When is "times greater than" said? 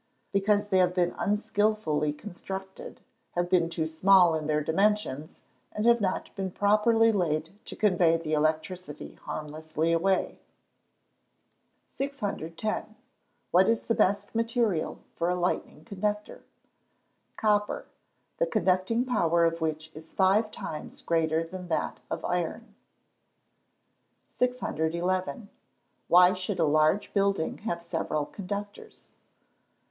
20.49-21.67